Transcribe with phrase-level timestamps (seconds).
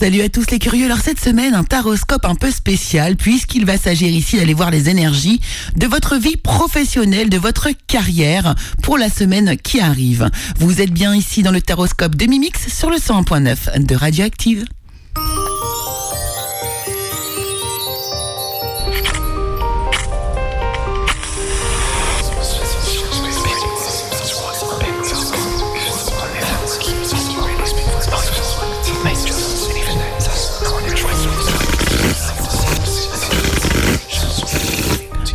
[0.00, 0.86] Salut à tous les curieux.
[0.86, 4.88] Alors cette semaine, un taroscope un peu spécial puisqu'il va s'agir ici d'aller voir les
[4.88, 5.42] énergies
[5.76, 10.30] de votre vie professionnelle, de votre carrière pour la semaine qui arrive.
[10.58, 14.64] Vous êtes bien ici dans le taroscope de Mimix sur le 101.9 de Radioactive.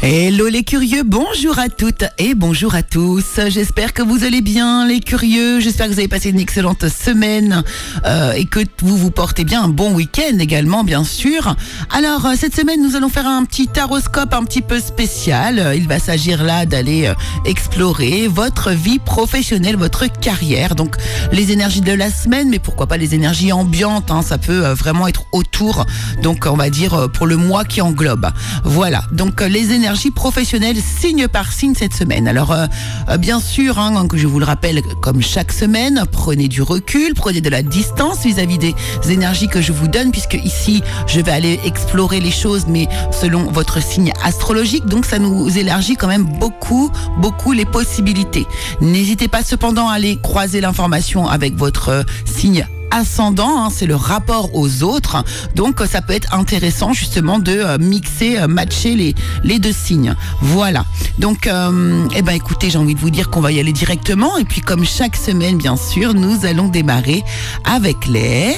[0.08, 3.40] Hello les curieux, bonjour à toutes et bonjour à tous.
[3.48, 5.60] J'espère que vous allez bien les curieux.
[5.60, 7.64] J'espère que vous avez passé une excellente semaine
[8.06, 11.56] euh, et que vous vous portez bien un bon week-end également bien sûr.
[11.90, 15.74] Alors euh, cette semaine nous allons faire un petit taroscope un petit peu spécial.
[15.76, 20.76] Il va s'agir là d'aller euh, explorer votre vie professionnelle, votre carrière.
[20.76, 20.98] Donc
[21.32, 24.12] les énergies de la semaine, mais pourquoi pas les énergies ambiantes.
[24.12, 25.88] Hein, ça peut vraiment être autour.
[26.22, 28.30] Donc on va dire pour le mois qui englobe.
[28.64, 29.04] Voilà.
[29.12, 32.28] Donc les énergies professionnelle signe par signe cette semaine.
[32.28, 32.66] Alors euh,
[33.10, 37.42] euh, bien sûr, hein, je vous le rappelle, comme chaque semaine, prenez du recul, prenez
[37.42, 38.76] de la distance vis-à-vis des
[39.10, 43.52] énergies que je vous donne, puisque ici je vais aller explorer les choses, mais selon
[43.52, 44.86] votre signe astrologique.
[44.86, 48.46] Donc ça nous élargit quand même beaucoup, beaucoup les possibilités.
[48.82, 53.96] N'hésitez pas cependant à aller croiser l'information avec votre euh, signe ascendant, hein, c'est le
[53.96, 55.24] rapport aux autres.
[55.56, 58.96] Donc ça peut être intéressant justement de euh, mixer, euh, matcher
[59.44, 60.16] les, deux signes.
[60.42, 60.86] Voilà.
[61.20, 64.38] Donc euh, eh ben écoutez, j'ai envie de vous dire qu'on va y aller directement
[64.38, 67.24] et puis comme chaque semaine bien sûr, nous allons démarrer
[67.64, 68.56] avec les.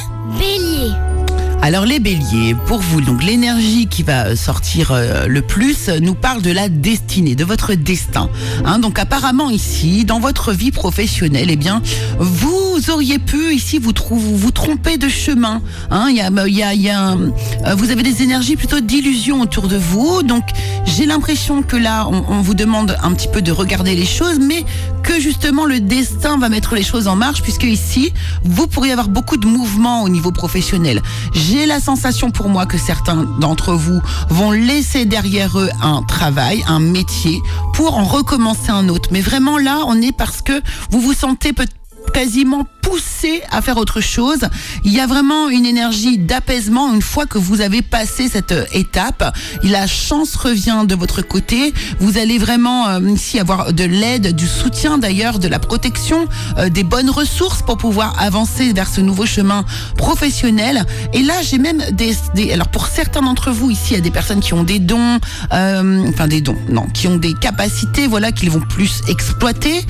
[1.62, 6.42] Alors les béliers, pour vous, donc l'énergie qui va sortir euh, le plus nous parle
[6.42, 8.30] de la destinée, de votre destin.
[8.64, 11.82] Hein, donc apparemment ici, dans votre vie professionnelle, eh bien,
[12.20, 15.62] vous auriez pu ici vous, vous tromper de chemin.
[15.90, 19.68] Hein, y a, y a, y a, euh, vous avez des énergies plutôt d'illusion autour
[19.68, 20.24] de vous.
[20.24, 20.46] Donc
[20.86, 24.40] j'ai l'impression que là, on, on vous demande un petit peu de regarder les choses,
[24.40, 24.64] mais
[25.04, 29.10] que justement le destin va mettre les choses en marche, puisque ici, vous pourriez avoir
[29.10, 31.02] beaucoup de mouvements au niveau professionnel.
[31.50, 36.62] J'ai la sensation pour moi que certains d'entre vous vont laisser derrière eux un travail,
[36.68, 37.42] un métier,
[37.74, 39.12] pour en recommencer un autre.
[39.14, 41.72] Mais vraiment là, on est parce que vous vous sentez peut-être
[42.14, 44.48] quasiment poussé à faire autre chose.
[44.86, 48.64] Il y a vraiment une énergie d'apaisement une fois que vous avez passé cette euh,
[48.72, 49.36] étape.
[49.64, 51.74] La chance revient de votre côté.
[52.00, 56.28] Vous allez vraiment euh, ici avoir de l'aide, du soutien d'ailleurs, de la protection,
[56.58, 59.66] euh, des bonnes ressources pour pouvoir avancer vers ce nouveau chemin
[59.98, 60.86] professionnel.
[61.14, 64.02] Et là, j'ai même des, des, alors pour certains d'entre vous ici, il y a
[64.02, 65.20] des personnes qui ont des dons,
[65.52, 69.86] enfin des dons, non, qui ont des capacités, voilà, qu'ils vont plus exploiter.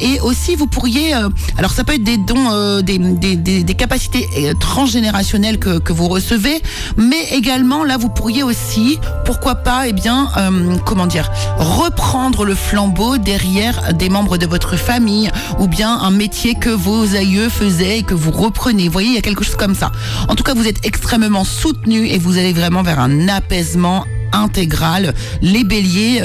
[0.00, 1.12] et aussi, vous pourriez,
[1.56, 5.94] alors ça peut être des dont euh, des, des, des, capacités euh, transgénérationnelles que, que,
[5.94, 6.62] vous recevez,
[6.96, 12.54] mais également là vous pourriez aussi, pourquoi pas, eh bien, euh, comment dire, reprendre le
[12.54, 18.00] flambeau derrière des membres de votre famille ou bien un métier que vos aïeux faisaient
[18.00, 18.84] et que vous reprenez.
[18.84, 19.90] Vous voyez, il y a quelque chose comme ça.
[20.28, 25.14] En tout cas, vous êtes extrêmement soutenu et vous allez vraiment vers un apaisement intégral,
[25.40, 26.22] les béliers.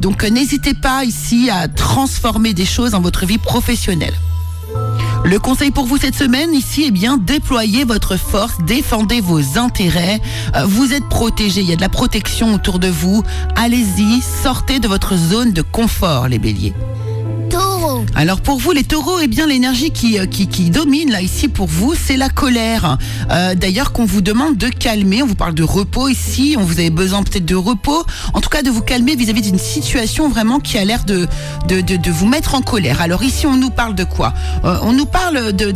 [0.00, 4.14] donc n'hésitez pas ici à transformer des choses dans votre vie professionnelle.
[5.24, 10.20] Le conseil pour vous cette semaine ici, est bien, déployez votre force, défendez vos intérêts,
[10.54, 13.22] euh, vous êtes protégé, il y a de la protection autour de vous.
[13.56, 16.74] Allez-y, sortez de votre zone de confort, les béliers.
[18.14, 21.48] Alors pour vous les taureaux, eh bien l'énergie qui, euh, qui, qui, domine là ici
[21.48, 22.98] pour vous, c'est la colère.
[23.30, 26.80] Euh, D'ailleurs qu'on vous demande de calmer, on vous parle de repos ici, on vous
[26.80, 30.58] avez besoin peut-être de repos, en tout cas de vous calmer vis-à-vis d'une situation vraiment
[30.58, 31.26] qui a l'air de,
[31.68, 33.00] de, de, de, vous mettre en colère.
[33.00, 34.34] Alors ici on nous parle de quoi?
[34.64, 35.68] Euh, On nous parle de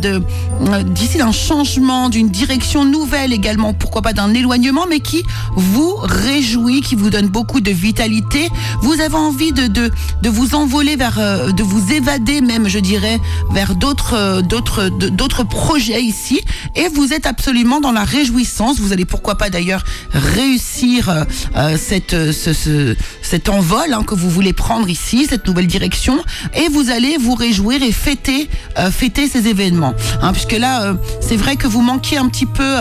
[0.93, 5.23] d'ici d'un changement, d'une direction nouvelle également, pourquoi pas d'un éloignement, mais qui
[5.55, 8.49] vous réjouit, qui vous donne beaucoup de vitalité.
[8.81, 9.91] Vous avez envie de, de,
[10.21, 11.19] de vous envoler vers,
[11.53, 13.19] de vous évader même, je dirais,
[13.51, 16.41] vers d'autres, euh, d'autres, d'autres projets ici.
[16.75, 18.79] Et vous êtes absolument dans la réjouissance.
[18.79, 21.23] Vous allez pourquoi pas d'ailleurs réussir euh,
[21.55, 26.23] euh, cette, ce, cet envol hein, que vous voulez prendre ici, cette nouvelle direction.
[26.55, 28.49] Et vous allez vous réjouir et fêter,
[28.91, 29.93] fêter ces événements.
[30.21, 32.75] Hein, puisque là, c'est vrai que vous manquez un petit peu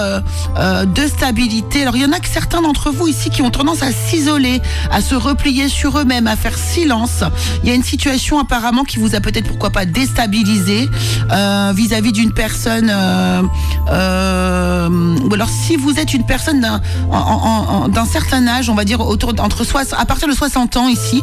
[0.87, 1.83] de stabilité.
[1.83, 4.61] Alors il y en a que certains d'entre vous ici qui ont tendance à s'isoler,
[4.91, 7.25] à se replier sur eux-mêmes, à faire silence.
[7.63, 10.89] Il y a une situation apparemment qui vous a peut-être pourquoi pas déstabiliser
[11.31, 12.91] euh, vis-à-vis d'une personne.
[12.93, 13.43] Euh,
[13.91, 19.35] euh, ou alors si vous êtes une personne d'un certain âge, on va dire autour
[19.39, 21.23] entre à partir de 60 ans ici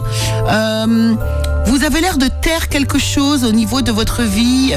[1.65, 4.73] Vous avez l'air de taire quelque chose au niveau de votre vie.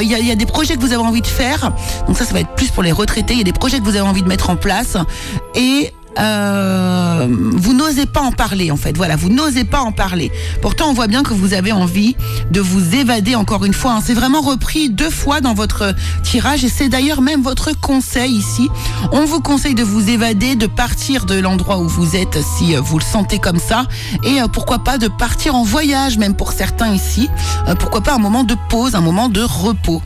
[0.00, 1.72] Il y, y a des projets que vous avez envie de faire.
[2.06, 3.34] Donc ça, ça va être plus pour les retraités.
[3.34, 4.96] Il y a des projets que vous avez envie de mettre en place.
[5.54, 8.96] Et euh, vous n'osez pas en parler en fait.
[8.96, 10.32] Voilà, vous n'osez pas en parler.
[10.62, 12.16] Pourtant, on voit bien que vous avez envie
[12.50, 13.92] de vous évader encore une fois.
[13.94, 14.02] hein.
[14.04, 18.68] C'est vraiment repris deux fois dans votre tirage et c'est d'ailleurs même votre conseil ici.
[19.12, 22.80] On vous conseille de vous évader, de partir de l'endroit où vous êtes si euh,
[22.80, 23.86] vous le sentez comme ça
[24.24, 27.28] et euh, pourquoi pas de partir en voyage même pour certains ici.
[27.78, 30.02] Pourquoi pas un moment de pause, un moment de repos.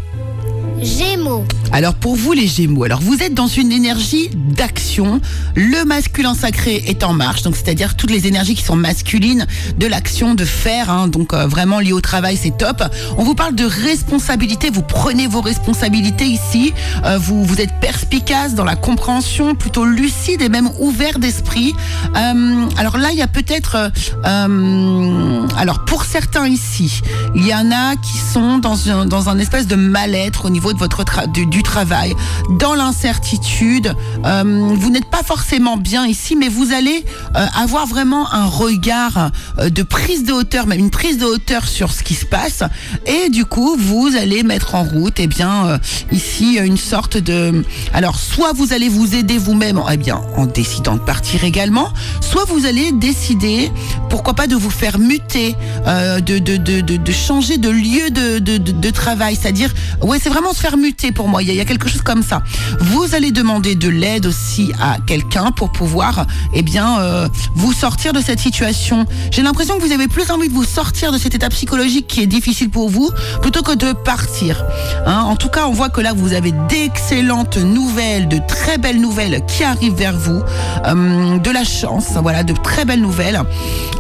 [0.82, 1.44] Gémeaux.
[1.70, 5.20] Alors pour vous les Gémeaux, alors vous êtes dans une énergie d'action.
[5.54, 9.46] Le masculin sacré est en marche, donc c'est-à-dire toutes les énergies qui sont masculines,
[9.78, 12.82] de l'action, de faire, hein, donc euh, vraiment lié au travail, c'est top.
[13.16, 16.74] On vous parle de responsabilité, vous prenez vos responsabilités ici.
[17.04, 21.74] Euh, vous êtes perspicace dans la compréhension, plutôt lucide et même ouvert d'esprit.
[22.16, 23.90] Euh, alors là, il y a peut-être,
[24.24, 27.02] alors pour certains ici,
[27.34, 30.71] il y en a qui sont dans un dans un espèce de mal-être au niveau
[30.72, 32.14] de votre du, travail,
[32.58, 33.94] dans l'incertitude.
[34.24, 37.04] Euh, vous n'êtes pas forcément bien ici, mais vous allez
[37.36, 41.66] euh, avoir vraiment un regard euh, de prise de hauteur, même une prise de hauteur
[41.66, 42.62] sur ce qui se passe.
[43.06, 45.78] Et du coup, vous allez mettre en route, eh bien,
[46.10, 47.64] ici, une sorte de...
[47.92, 52.44] Alors, soit vous allez vous aider vous-même, eh bien, en décidant de partir également, soit
[52.44, 53.70] vous allez décider,
[54.08, 55.54] pourquoi pas, de vous faire muter,
[55.86, 59.36] de, de, de, de, changer de lieu de, de, travail.
[59.40, 59.72] C'est-à-dire,
[60.02, 61.42] ouais, c'est vraiment faire muter pour moi.
[61.42, 62.44] Il y, a, quelque chose comme ça.
[62.78, 66.24] Vous allez demander de l'aide aussi à quelqu'un pour pouvoir,
[66.54, 69.04] eh bien, euh, vous sortir de cette situation.
[69.32, 72.22] J'ai l'impression que vous avez plus envie de vous sortir de cet état psychologique qui
[72.22, 73.10] est difficile pour vous,
[73.40, 74.64] plutôt que de partir.
[75.04, 79.00] Hein, en tout cas, on voit que là, vous avez d'excellentes nouvelles, de très belles
[79.00, 80.42] nouvelles qui arrivent vers vous,
[80.86, 83.40] euh, de la chance, voilà, de très belles nouvelles,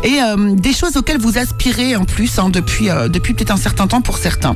[0.04, 3.56] et euh, des choses auxquelles vous aspirez en plus hein, depuis, euh, depuis peut-être un
[3.56, 4.54] certain temps pour certains.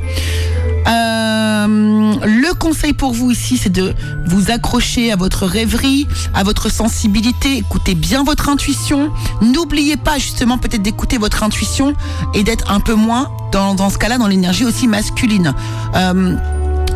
[0.87, 3.95] Euh, le conseil pour vous ici, c'est de
[4.27, 7.57] vous accrocher à votre rêverie, à votre sensibilité.
[7.57, 9.11] Écoutez bien votre intuition.
[9.43, 11.95] N'oubliez pas justement peut-être d'écouter votre intuition
[12.35, 15.55] et d'être un peu moins dans, dans ce cas-là dans l'énergie aussi masculine.
[15.95, 16.37] Euh,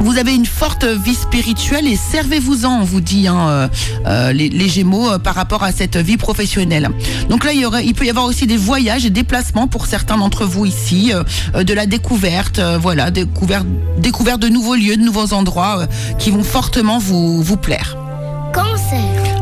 [0.01, 3.69] vous avez une forte vie spirituelle et servez-vous-en, on vous dit, hein, euh,
[4.07, 6.89] euh, les, les Gémeaux, euh, par rapport à cette vie professionnelle.
[7.29, 10.17] Donc là, il, y aurait, peut y avoir aussi des voyages et déplacements pour certains
[10.17, 11.13] d'entre vous ici,
[11.55, 13.67] de la découverte, voilà, découverte,
[13.99, 15.87] découverte de nouveaux lieux, de nouveaux endroits
[16.19, 17.97] qui vont fortement vous plaire.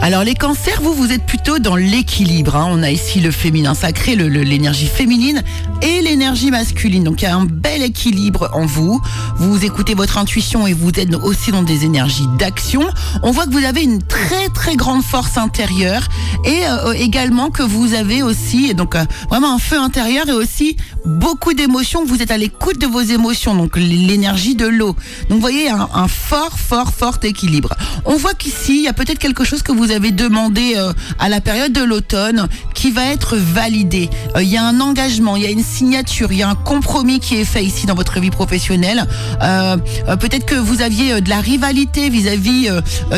[0.08, 2.56] Alors les cancers, vous, vous êtes plutôt dans l'équilibre.
[2.56, 2.66] hein.
[2.70, 5.42] On a ici le féminin sacré, l'énergie féminine
[5.82, 7.04] et l'énergie masculine.
[7.04, 9.02] Donc il y a un bel équilibre en vous.
[9.36, 12.88] Vous écoutez votre intuition et vous êtes aussi dans des énergies d'action.
[13.22, 16.08] On voit que vous avez une très très grande force intérieure
[16.46, 20.78] et euh, également que vous avez aussi donc euh, vraiment un feu intérieur et aussi
[21.04, 22.06] beaucoup d'émotions.
[22.06, 24.96] Vous êtes à l'écoute de vos émotions, donc l'énergie de l'eau.
[25.28, 27.74] Donc vous voyez un, un fort fort fort équilibre.
[28.06, 31.28] On voit qu'ici il y a peut-être quelque chose que vous avez demandé euh, à
[31.28, 34.08] la période de l'automne qui va être validé.
[34.36, 36.54] Euh, Il y a un engagement, il y a une signature, il y a un
[36.54, 39.06] compromis qui est fait ici dans votre vie professionnelle.
[39.42, 39.76] Euh,
[40.20, 42.68] peut-être que vous aviez de la rivalité vis-à-vis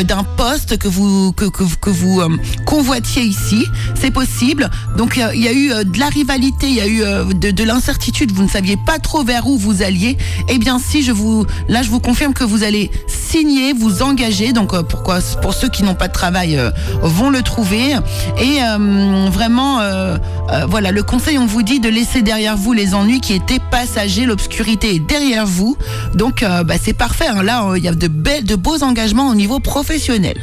[0.03, 2.21] d'un poste que vous que, vous
[2.65, 3.65] convoitiez ici.
[3.99, 4.69] C'est possible.
[4.97, 7.01] Donc il y a eu de la rivalité, il y a eu
[7.33, 8.31] de, de l'incertitude.
[8.31, 10.17] Vous ne saviez pas trop vers où vous alliez.
[10.49, 14.53] Eh bien si je vous là je vous confirme que vous allez signer, vous engager.
[14.53, 16.59] Donc euh, pourquoi pour ceux qui n'ont pas de travail
[17.01, 17.95] vont le trouver.
[18.39, 20.17] Et euh, vraiment euh,
[20.51, 23.59] euh, voilà le conseil on vous dit de laisser derrière vous les ennuis qui étaient
[23.71, 24.25] passagers.
[24.25, 25.77] L'obscurité est derrière vous.
[26.15, 27.27] Donc euh, bah, c'est parfait.
[27.27, 27.43] hein.
[27.43, 30.37] Là euh, il y a de belles de beaux engagements au niveau professionnel.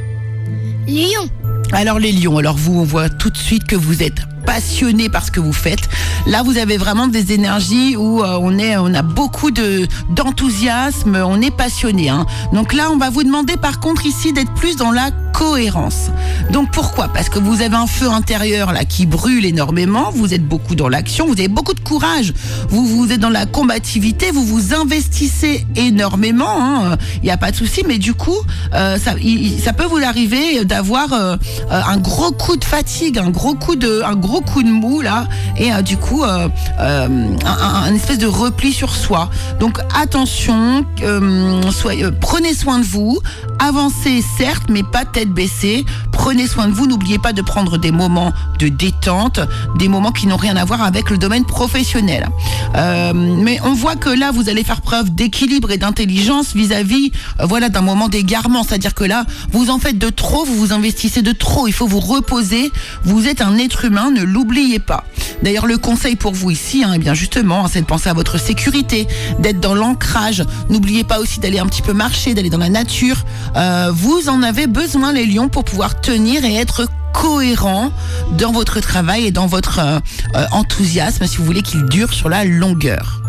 [0.87, 1.29] Lion.
[1.73, 5.27] Alors les lions, alors vous, on voit tout de suite que vous êtes passionné par
[5.27, 5.91] ce que vous faites.
[6.27, 11.23] Là, vous avez vraiment des énergies où euh, on est, on a beaucoup de d'enthousiasme,
[11.23, 12.09] on est passionné.
[12.09, 12.25] Hein.
[12.55, 16.11] Donc là, on va vous demander par contre ici d'être plus dans la cohérence.
[16.51, 17.09] Donc pourquoi?
[17.09, 20.11] Parce que vous avez un feu intérieur là qui brûle énormément.
[20.13, 22.33] Vous êtes beaucoup dans l'action, vous avez beaucoup de courage.
[22.71, 26.97] Vous êtes dans la combativité, vous vous investissez énormément.
[27.23, 28.39] Il n'y a pas de souci, mais du coup,
[28.75, 31.37] euh, ça, peut vous arriver d'avoir euh,
[31.71, 35.01] euh, un gros coup de fatigue, un gros coup de, un gros coup de mou
[35.01, 35.27] là,
[35.57, 36.49] et euh, du coup, euh,
[36.81, 39.31] euh, un, espèce de repli sur soi.
[39.61, 43.19] Donc attention, euh, euh, prenez soin de vous,
[43.59, 45.85] avancez certes, mais pas tête baissée.
[46.13, 46.87] prenez soin de vous.
[46.87, 49.41] N'oubliez pas de prendre des moments de détente,
[49.77, 52.29] des moments qui n'ont rien à voir avec le domaine professionnel.
[52.75, 57.81] Mais on voit que là, vous allez faire preuve d'équilibre et d'intelligence vis-à-vis, voilà, d'un
[57.81, 58.63] moment d'égarement.
[58.63, 61.67] C'est-à-dire que là, vous en faites de trop, vous vous investissez de trop.
[61.67, 62.71] Il faut vous reposer.
[63.05, 65.05] Vous êtes un être humain, ne l'oubliez pas.
[65.43, 68.39] D'ailleurs, le conseil pour vous ici, hein, eh bien justement, c'est de penser à votre
[68.39, 69.07] sécurité,
[69.39, 70.45] d'être dans l'ancrage.
[70.69, 73.25] N'oubliez pas aussi d'aller un petit peu marcher, d'aller dans la nature.
[73.57, 77.91] Euh, vous en avez besoin, les lions, pour pouvoir tenir et être cohérent
[78.37, 79.99] dans votre travail et dans votre euh,
[80.37, 83.28] euh, enthousiasme, si vous voulez qu'il dure sur la longueur.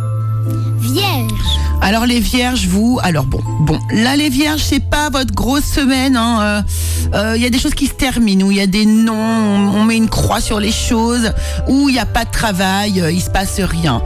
[0.80, 1.60] Vierge.
[1.82, 6.14] Alors les vierges, vous, alors bon, bon, là les vierges, c'est pas votre grosse semaine.
[6.14, 6.62] Il hein, euh,
[7.34, 9.86] euh, y a des choses qui se terminent, où il y a des noms, on,
[9.86, 11.32] met une croix sur les choses,
[11.68, 14.02] où il n'y a pas de travail, euh, il se passe rien.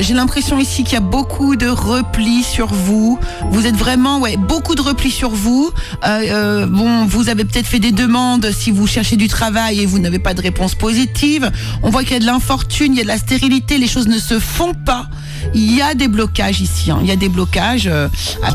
[0.00, 3.18] J'ai l'impression ici qu'il y a beaucoup de repli sur vous.
[3.50, 5.70] Vous êtes vraiment, ouais, beaucoup de repli sur vous.
[6.02, 10.18] bon, vous avez peut-être fait des demandes si vous cherchez du travail et vous n'avez
[10.18, 11.50] pas de réponse positive.
[11.82, 14.08] On voit qu'il y a de l'infortune, il y a de la stérilité, les choses
[14.08, 15.08] ne se font pas.
[15.54, 16.90] Il y a des blocages ici.
[16.90, 16.98] Hein.
[17.02, 17.86] Il y a des blocages.
[17.86, 18.08] Euh,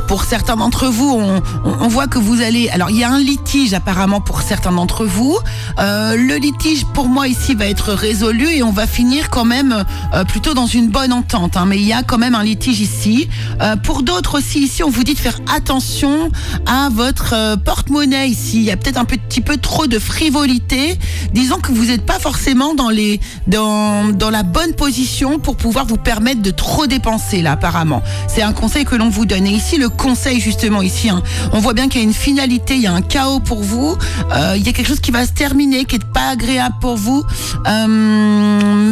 [0.08, 2.70] pour certains d'entre vous, on, on, voit que vous allez.
[2.70, 5.38] Alors, il y a un litige apparemment pour certains d'entre vous.
[5.80, 9.86] Euh, le litige, pour moi ici, va être résolu et on va finir quand même
[10.14, 11.58] euh, plutôt dans une bonne entente.
[11.58, 11.66] Hein.
[11.68, 13.30] Mais il y a quand même un litige ici.
[13.62, 16.30] Euh, pour d'autres aussi ici, on vous dit de faire attention
[16.66, 18.58] à votre euh, porte-monnaie ici.
[18.58, 20.98] Il y a peut-être un petit peu trop de frivolité.
[21.34, 25.86] Disons que vous n'êtes pas forcément dans les dans dans la bonne position pour pouvoir
[25.86, 28.02] vous permettre de trop dépenser là apparemment.
[28.28, 29.46] C'est un conseil que l'on vous donne.
[29.48, 31.22] Et ici, le conseil justement ici, hein,
[31.54, 33.98] on voit bien qu'il y a une finalité, il y a un chaos pour vous,
[34.32, 36.96] euh, il y a quelque chose qui va se terminer, qui est pas agréable pour
[36.96, 37.24] vous.
[37.68, 37.88] Euh,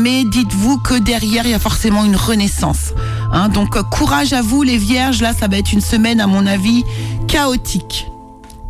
[0.02, 2.94] mais dites-vous que derrière, il y a forcément une renaissance.
[3.32, 3.50] Hein.
[3.50, 6.46] donc euh, courage à vous les vierges, là ça va être une semaine à mon
[6.48, 6.84] avis
[7.28, 8.08] chaotique.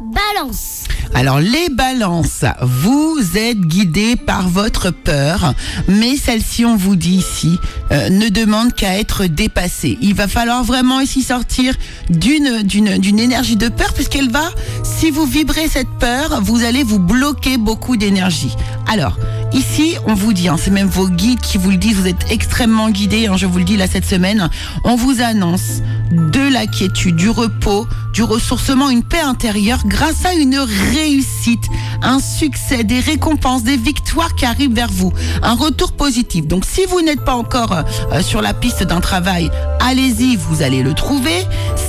[0.09, 0.85] Balance.
[1.13, 5.53] Alors les balances, vous êtes guidés par votre peur,
[5.87, 7.59] mais celle-ci, on vous dit ici,
[7.91, 9.99] euh, ne demande qu'à être dépassée.
[10.01, 11.75] Il va falloir vraiment ici sortir
[12.09, 14.49] d'une d'une énergie de peur, puisqu'elle va,
[14.83, 18.55] si vous vibrez cette peur, vous allez vous bloquer beaucoup d'énergie.
[18.87, 19.17] Alors,
[19.51, 22.31] Ici, on vous dit, hein, c'est même vos guides qui vous le disent, vous êtes
[22.31, 24.47] extrêmement guidés, hein, je vous le dis là cette semaine,
[24.83, 30.33] on vous annonce de la quiétude, du repos, du ressourcement, une paix intérieure grâce à
[30.33, 31.63] une réussite,
[32.01, 35.13] un succès, des récompenses, des victoires qui arrivent vers vous,
[35.43, 36.47] un retour positif.
[36.47, 39.49] Donc si vous n'êtes pas encore euh, sur la piste d'un travail,
[39.79, 41.45] allez-y, vous allez le trouver.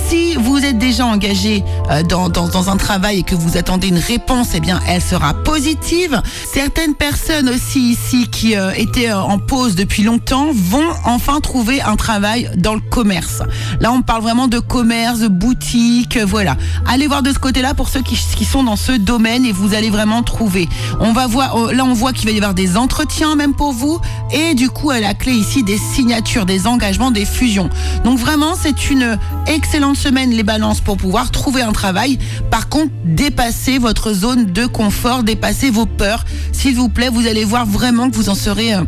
[0.07, 3.87] Si vous êtes déjà engagé euh, dans, dans, dans un travail et que vous attendez
[3.87, 6.21] une réponse, eh bien elle sera positive.
[6.53, 11.95] Certaines personnes aussi ici qui euh, étaient en pause depuis longtemps vont enfin trouver un
[11.95, 13.41] travail dans le commerce.
[13.79, 16.57] Là on parle vraiment de commerce, de boutique, voilà.
[16.87, 19.73] Allez voir de ce côté-là pour ceux qui, qui sont dans ce domaine et vous
[19.73, 20.67] allez vraiment trouver.
[20.99, 23.71] On va voir, oh, là on voit qu'il va y avoir des entretiens même pour
[23.71, 23.99] vous
[24.31, 27.69] et du coup à la clé ici des signatures, des engagements, des fusions.
[28.03, 29.17] Donc vraiment c'est une
[29.47, 32.17] excellente semaine les balances pour pouvoir trouver un travail.
[32.49, 36.25] Par contre dépassez votre zone de confort, dépassez vos peurs.
[36.51, 38.83] S'il vous plaît, vous allez voir vraiment que vous en serez, euh,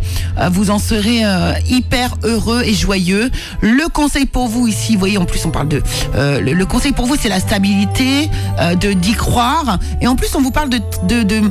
[0.52, 3.30] vous en serez euh, hyper heureux et joyeux.
[3.62, 5.82] Le conseil pour vous ici, vous voyez en plus on parle de
[6.16, 8.30] euh, le, conseil pour vous c'est la stabilité,
[8.80, 9.80] de d'y croire.
[10.02, 11.42] Et en plus, on vous parle de, de, de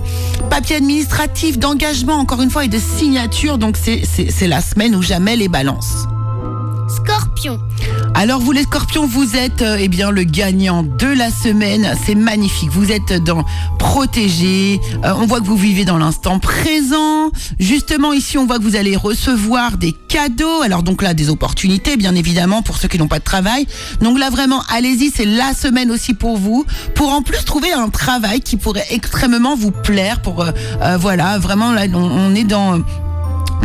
[0.50, 3.58] papier administratif, d'engagement, encore une fois, et de signature.
[3.58, 6.06] Donc, c'est la semaine où jamais les balances.
[6.88, 7.58] Scorpion.
[8.22, 11.92] Alors vous les scorpions, vous êtes euh, eh bien le gagnant de la semaine.
[12.06, 12.70] C'est magnifique.
[12.70, 13.44] Vous êtes dans
[13.80, 14.80] protégé.
[15.04, 17.32] Euh, on voit que vous vivez dans l'instant présent.
[17.58, 20.62] Justement ici, on voit que vous allez recevoir des cadeaux.
[20.62, 23.66] Alors donc là, des opportunités, bien évidemment, pour ceux qui n'ont pas de travail.
[24.02, 25.10] Donc là, vraiment, allez-y.
[25.10, 26.64] C'est la semaine aussi pour vous,
[26.94, 30.22] pour en plus trouver un travail qui pourrait extrêmement vous plaire.
[30.22, 32.84] Pour euh, voilà, vraiment là, on est dans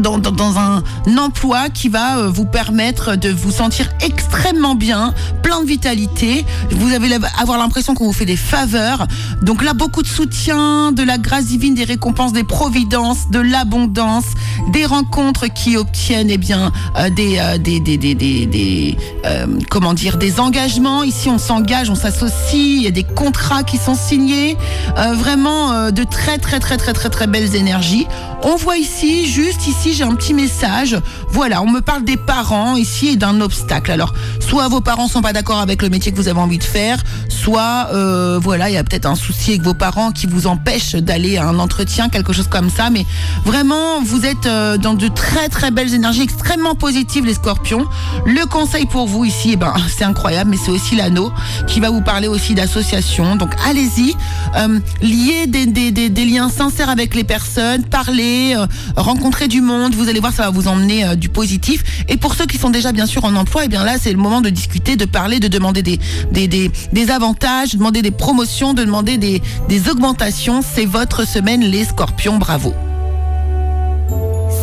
[0.02, 0.84] dans, dans, dans, un
[1.18, 5.14] emploi qui va euh, vous permettre de vous sentir extrêmement bien,
[5.44, 6.46] plein de vitalité.
[6.72, 9.08] Vous allez avoir l'impression qu'on vous fait des faveurs.
[9.42, 14.26] Donc là, beaucoup de soutien, de la grâce divine, des récompenses, des providences, de l'abondance,
[14.72, 19.94] des rencontres qui obtiennent eh bien euh, des, euh, des, des, des, des, euh, comment
[19.94, 21.04] dire des engagements.
[21.04, 22.54] Ici, on s'engage, on s'associe.
[22.54, 24.58] Il y a des contrats qui sont signés.
[24.98, 28.08] Euh, vraiment de très très très très très très belles énergies.
[28.44, 30.98] On voit ici, juste ici j'ai un petit message.
[31.30, 33.92] Voilà, on me parle des parents ici et d'un obstacle.
[33.92, 36.64] Alors, soit vos parents sont pas d'accord avec le métier que vous avez envie de
[36.64, 40.48] faire, soit euh, voilà, il y a peut-être un souci avec vos parents qui vous
[40.48, 42.90] empêche d'aller à un entretien, quelque chose comme ça.
[42.90, 43.06] Mais
[43.46, 47.86] vraiment, vous êtes euh, dans de très très belles énergies, extrêmement positives les scorpions.
[48.26, 51.32] Le conseil pour vous ici, eh ben, c'est incroyable, mais c'est aussi l'anneau
[51.68, 53.36] qui va vous parler aussi d'association.
[53.36, 54.16] Donc allez-y,
[54.58, 58.66] euh, lier des, liens sincères avec les personnes, parler, euh,
[58.96, 59.96] rencontrer du monde.
[59.96, 61.84] Vous allez voir, ça va vous emmener euh, du positif.
[62.08, 64.18] Et pour ceux qui sont déjà bien sûr en emploi, et bien là, c'est le
[64.18, 66.00] moment de discuter, de parler, de demander des,
[66.32, 70.62] des, des, des avantages, de demander des promotions, de demander des, des augmentations.
[70.62, 72.38] C'est votre semaine, les scorpions.
[72.38, 72.74] Bravo.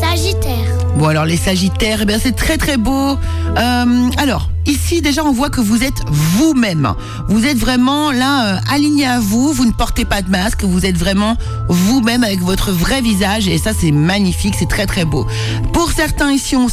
[0.01, 0.55] Sagittaire.
[0.97, 3.19] Bon alors les Sagittaires, eh bien c'est très très beau.
[3.59, 6.95] Euh, alors ici déjà on voit que vous êtes vous-même.
[7.29, 9.53] Vous êtes vraiment là euh, aligné à vous.
[9.53, 10.65] Vous ne portez pas de masque.
[10.65, 11.37] Vous êtes vraiment
[11.69, 15.27] vous-même avec votre vrai visage et ça c'est magnifique, c'est très très beau.
[15.73, 16.69] Pour certains ici on,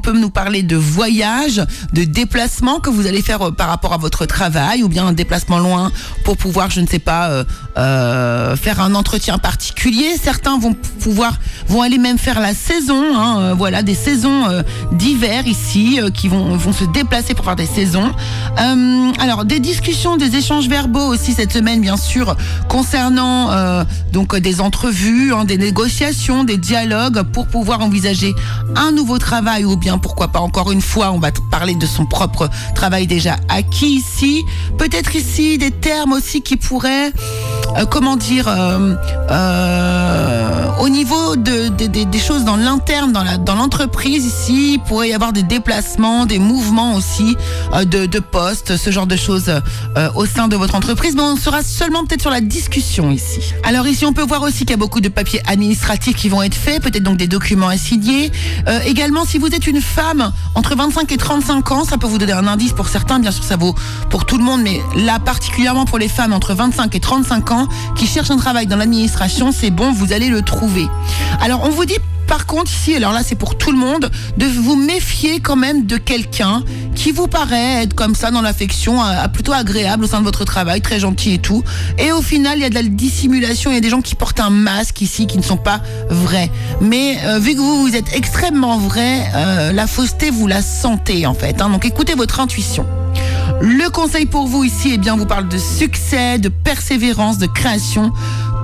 [0.00, 3.96] peut, nous parler de voyage, de déplacement que vous allez faire euh, par rapport à
[3.96, 5.90] votre travail ou bien un déplacement loin
[6.24, 7.44] pour pouvoir je ne sais pas euh,
[7.76, 10.16] euh, faire un entretien particulier.
[10.22, 11.34] Certains vont pouvoir
[11.68, 13.04] vont aller même faire la saison.
[13.16, 14.44] hein, voilà des saisons
[14.92, 18.10] d'hiver ici qui vont vont se déplacer pour faire des saisons.
[18.60, 22.36] Euh, alors des discussions, des échanges verbaux aussi cette semaine bien sûr
[22.68, 28.34] concernant euh, donc euh, des entrevues, hein, des négociations, des dialogues pour pouvoir envisager
[28.76, 32.06] un nouveau travail ou bien pourquoi pas encore une fois on va parler de son
[32.06, 34.42] propre travail déjà acquis ici.
[34.78, 37.12] Peut-être ici des termes aussi qui pourraient
[37.76, 38.94] euh, comment dire, euh,
[39.30, 44.74] euh, au niveau de, de- de- des choses dans l'interne, dans la- dans l'entreprise ici,
[44.74, 47.36] il pourrait y avoir des déplacements, des mouvements aussi
[47.74, 49.50] euh, de, postes, ce genre de choses
[50.14, 51.14] au sein de votre entreprise.
[51.16, 53.40] Mais on sera seulement peut-être sur la discussion ici.
[53.64, 56.42] Alors ici, on peut voir aussi qu'il y a beaucoup de papiers administratifs qui vont
[56.42, 58.30] être faits, peut-être donc des documents à signer.
[58.86, 62.32] Également, si vous êtes une femme entre 25 et 35 ans, ça peut vous donner
[62.32, 63.74] un indice pour certains, bien sûr ça vaut
[64.10, 67.63] pour tout le monde, mais là particulièrement pour les femmes entre 25 et 35 ans
[67.96, 70.86] qui cherchent un travail dans l'administration, c'est bon, vous allez le trouver.
[71.40, 74.46] Alors on vous dit par contre ici, alors là c'est pour tout le monde, de
[74.46, 78.98] vous méfier quand même de quelqu'un qui vous paraît être comme ça dans l'affection,
[79.32, 81.62] plutôt agréable au sein de votre travail, très gentil et tout.
[81.98, 84.14] Et au final, il y a de la dissimulation, il y a des gens qui
[84.14, 86.50] portent un masque ici qui ne sont pas vrais.
[86.80, 91.26] Mais euh, vu que vous, vous êtes extrêmement vrai, euh, la fausseté, vous la sentez
[91.26, 91.60] en fait.
[91.60, 91.68] hein.
[91.68, 92.86] donc écoutez votre intuition.
[93.60, 98.12] Le conseil pour vous ici, eh bien, vous parle de succès, de persévérance, de création.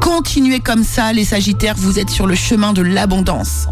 [0.01, 3.69] Continuez comme ça, les Sagittaires, vous êtes sur le chemin de l'abondance.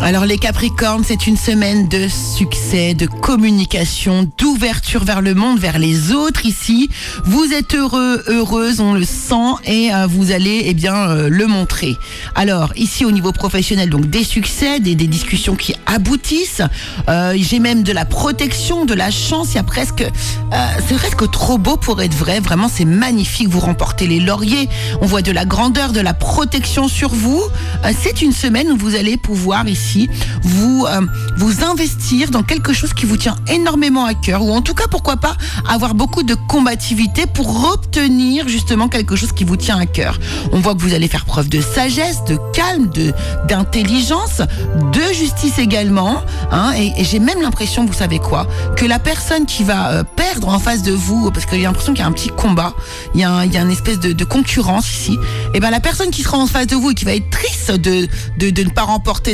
[0.00, 5.78] Alors les Capricornes, c'est une semaine de succès, de communication, d'ouverture vers le monde, vers
[5.78, 6.88] les autres ici.
[7.24, 11.46] Vous êtes heureux, heureuse, on le sent et euh, vous allez eh bien euh, le
[11.46, 11.96] montrer.
[12.34, 16.62] Alors ici au niveau professionnel, donc des succès, des, discussions qui aboutissent.
[17.08, 19.52] Euh, J'ai même de la protection, de la chance.
[19.52, 20.04] Il y a presque,
[20.88, 22.40] c'est presque trop beau pour être vrai.
[22.40, 23.48] Vraiment, c'est magnifique.
[23.48, 24.68] Vous remportez les lauriers.
[25.00, 27.42] On voit de la grandeur, de la protection sur vous.
[28.00, 30.08] C'est une semaine où vous allez pouvoir ici
[30.42, 31.00] vous euh,
[31.36, 34.86] vous investir dans quelque chose qui vous tient énormément à cœur ou en tout cas
[34.90, 35.36] pourquoi pas
[35.68, 40.18] avoir beaucoup de combativité pour obtenir justement quelque chose qui vous tient à cœur.
[40.52, 43.12] On voit que vous allez faire preuve de sagesse, de calme, de
[43.48, 44.42] d'intelligence,
[44.92, 49.64] de justice également hein, et, j'ai même l'impression, vous savez quoi, que la personne qui
[49.64, 52.12] va euh, perdre en face de vous parce que j'ai l'impression qu'il y a un
[52.12, 52.74] petit combat,
[53.14, 55.18] il y a, un- il y a une espèce de, concurrence ici,
[55.54, 57.70] et ben la personne qui sera en face de vous et qui va être triste
[57.72, 58.06] de,
[58.38, 58.82] de, ne pas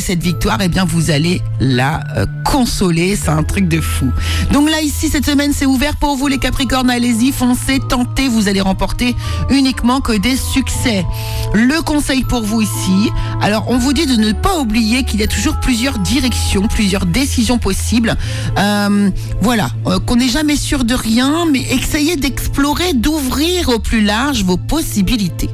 [0.00, 4.10] cette victoire, et bien vous allez la euh, consoler, c'est un truc de fou.
[4.52, 8.48] Donc là ici cette semaine c'est ouvert pour vous les Capricornes, allez-y, foncez, tentez, vous
[8.48, 9.14] allez remporter
[9.50, 11.04] uniquement que des succès.
[11.52, 15.22] Le conseil pour vous ici, alors on vous dit de ne pas oublier qu'il y
[15.22, 18.16] a toujours plusieurs directions, plusieurs décisions possibles.
[18.58, 24.02] Euh, voilà, euh, qu'on n'est jamais sûr de rien, mais essayez d'explorer, d'ouvrir au plus
[24.02, 25.50] large vos possibilités.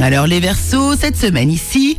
[0.00, 1.98] Alors les Verseaux, cette semaine ici,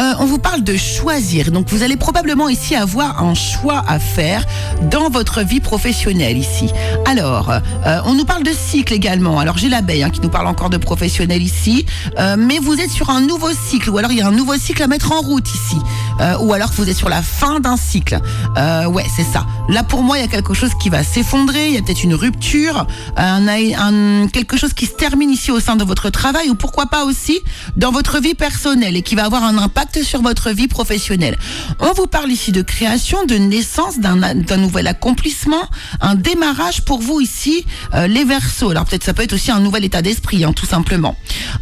[0.00, 1.50] euh, on vous parle de choisir.
[1.52, 4.44] Donc vous allez probablement ici avoir un choix à faire
[4.90, 6.70] dans votre vie professionnelle ici.
[7.06, 9.38] Alors, euh, on nous parle de cycle également.
[9.38, 11.86] Alors j'ai l'abeille hein, qui nous parle encore de professionnel ici,
[12.18, 14.56] Euh, mais vous êtes sur un nouveau cycle ou alors il y a un nouveau
[14.56, 15.76] cycle à mettre en route ici,
[16.20, 18.18] Euh, ou alors vous êtes sur la fin d'un cycle.
[18.56, 19.46] Euh, ouais, c'est ça.
[19.68, 22.04] Là pour moi il y a quelque chose qui va s'effondrer, il y a peut-être
[22.04, 22.86] une rupture,
[23.16, 26.86] un, un- quelque chose qui se termine ici au sein de votre travail ou pourquoi
[26.86, 27.38] pas aussi
[27.76, 31.36] dans votre vie personnelle et qui va avoir un impact sur votre vie professionnelle.
[31.78, 35.68] On vous parle ici de création, de naissance, d'un nouvel accomplissement,
[36.00, 38.70] un démarrage pour vous ici, euh, les Verseaux.
[38.70, 41.16] Alors peut-être ça peut être aussi un nouvel état d'esprit, hein, tout simplement.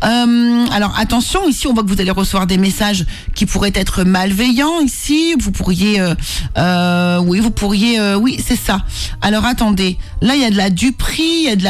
[0.04, 4.04] Euh, alors attention, ici on voit que vous allez recevoir des messages qui pourraient être
[4.04, 5.34] malveillants ici.
[5.40, 6.14] Vous pourriez, euh,
[6.58, 8.78] euh, oui, vous pourriez, euh, oui, c'est ça.
[9.22, 11.68] Alors attendez, là il y a de la duperie, il y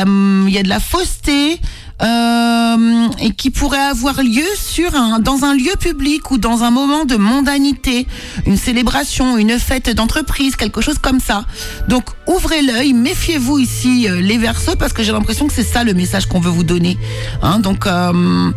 [0.48, 1.60] il y a de la fausseté.
[2.00, 6.70] Euh, et qui pourrait avoir lieu sur un, dans un lieu public ou dans un
[6.70, 8.06] moment de mondanité,
[8.46, 11.44] une célébration, une fête d'entreprise, quelque chose comme ça.
[11.88, 15.82] Donc ouvrez l'œil, méfiez-vous ici euh, les versos parce que j'ai l'impression que c'est ça
[15.82, 16.96] le message qu'on veut vous donner.
[17.42, 18.52] Hein, donc euh,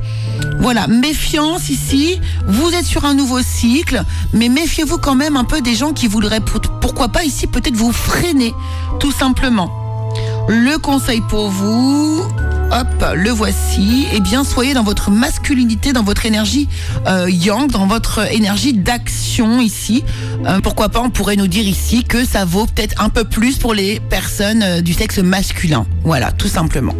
[0.60, 2.20] voilà, méfiance ici.
[2.48, 6.08] Vous êtes sur un nouveau cycle, mais méfiez-vous quand même un peu des gens qui
[6.08, 6.42] voudraient,
[6.82, 8.54] pourquoi pas ici, peut-être vous freiner,
[9.00, 9.72] tout simplement.
[10.48, 12.24] Le conseil pour vous,
[12.72, 14.08] hop, le voici.
[14.14, 16.68] Eh bien, soyez dans votre masculinité, dans votre énergie
[17.08, 20.04] euh, yang, dans votre énergie d'action ici.
[20.46, 23.58] Euh, pourquoi pas, on pourrait nous dire ici que ça vaut peut-être un peu plus
[23.58, 25.86] pour les personnes euh, du sexe masculin.
[26.04, 26.96] Voilà, tout simplement.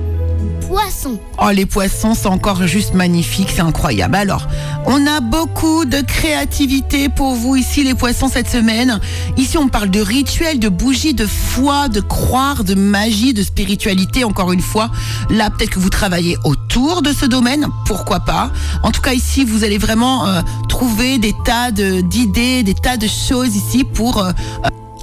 [1.38, 4.16] Oh, les poissons, c'est encore juste magnifique, c'est incroyable.
[4.16, 4.48] Alors,
[4.86, 9.00] on a beaucoup de créativité pour vous ici, les poissons, cette semaine.
[9.38, 14.24] Ici, on parle de rituels, de bougies, de foi, de croire, de magie, de spiritualité,
[14.24, 14.92] encore une fois.
[15.30, 18.52] Là, peut-être que vous travaillez autour de ce domaine, pourquoi pas.
[18.84, 23.08] En tout cas, ici, vous allez vraiment euh, trouver des tas d'idées, des tas de
[23.08, 24.20] choses ici pour...
[24.20, 24.32] Euh,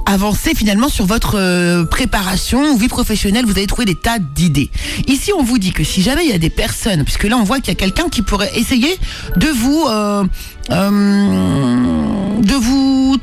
[0.09, 4.71] avancer finalement sur votre euh, préparation ou vie professionnelle, vous allez trouver des tas d'idées.
[5.07, 7.45] Ici, on vous dit que si jamais il y a des personnes, puisque là on
[7.45, 8.99] voit qu'il y a quelqu'un qui pourrait essayer
[9.37, 10.25] de vous euh,
[10.71, 13.19] euh, de vous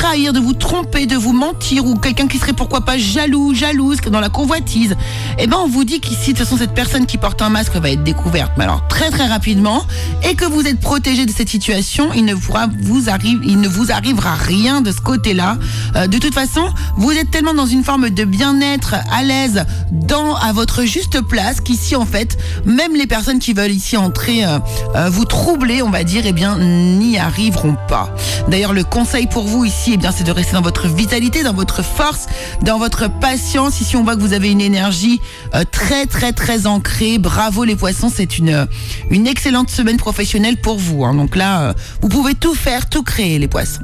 [0.00, 3.98] trahir, de vous tromper, de vous mentir, ou quelqu'un qui serait pourquoi pas jaloux, jalouse,
[4.10, 4.96] dans la convoitise,
[5.38, 7.76] eh ben on vous dit qu'ici, de toute façon, cette personne qui porte un masque
[7.76, 9.84] va être découverte, mais alors très très rapidement,
[10.22, 13.68] et que vous êtes protégé de cette situation, il ne, pourra vous arrive, il ne
[13.68, 15.58] vous arrivera rien de ce côté-là.
[15.96, 20.34] Euh, de toute façon, vous êtes tellement dans une forme de bien-être, à l'aise, dans
[20.34, 24.60] à votre juste place, qu'ici en fait, même les personnes qui veulent ici entrer, euh,
[24.96, 28.14] euh, vous troubler, on va dire, eh bien, n'y arriveront pas.
[28.48, 31.82] D'ailleurs, le conseil pour vous ici, eh c'est de rester dans votre vitalité, dans votre
[31.82, 32.26] force,
[32.62, 33.80] dans votre patience.
[33.80, 35.20] Ici, on voit que vous avez une énergie
[35.54, 37.18] euh, très, très, très ancrée.
[37.18, 38.66] Bravo les poissons, c'est une,
[39.10, 41.04] une excellente semaine professionnelle pour vous.
[41.04, 41.14] Hein.
[41.14, 41.72] Donc là, euh,
[42.02, 43.82] vous pouvez tout faire, tout créer les poissons.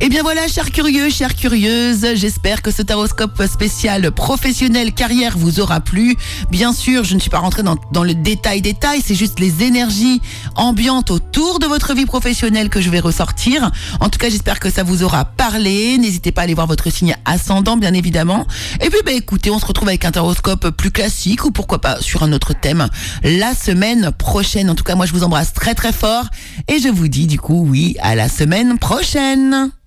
[0.00, 5.60] Eh bien voilà, chers curieux, chères curieuses, j'espère que ce taroscope spécial professionnel carrière vous
[5.60, 6.16] aura plu.
[6.50, 9.62] Bien sûr, je ne suis pas rentrée dans, dans le détail détail, c'est juste les
[9.62, 10.20] énergies
[10.54, 13.70] ambiantes autour de votre vie professionnelle que je vais ressortir.
[14.00, 15.98] En tout cas, j'espère que ça vous aura parlé.
[15.98, 18.46] N'hésitez pas à aller voir votre signe ascendant, bien évidemment.
[18.80, 22.00] Et puis, bah, écoutez, on se retrouve avec un taroscope plus classique ou pourquoi pas
[22.00, 22.88] sur un autre thème
[23.22, 24.70] la semaine prochaine.
[24.70, 26.24] En tout cas, moi, je vous embrasse très très fort
[26.68, 29.67] et je vous dis du coup oui à la semaine prochaine.